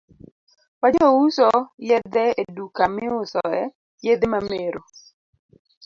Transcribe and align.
Wajouso 0.81 1.47
yedhe 1.89 2.25
e 2.41 2.43
duka 2.55 2.83
miusoe 2.95 3.61
yedhe 4.05 4.27
mamero 4.33 4.81